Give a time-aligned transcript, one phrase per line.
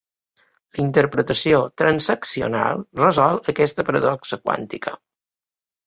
[0.77, 5.01] La interpretació transaccional resol aquesta paradoxa quàntica.